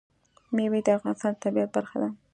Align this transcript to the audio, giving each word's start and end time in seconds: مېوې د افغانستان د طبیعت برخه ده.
مېوې 0.55 0.79
د 0.83 0.87
افغانستان 0.97 1.33
د 1.35 1.41
طبیعت 1.43 1.69
برخه 1.75 1.97
ده. 2.01 2.09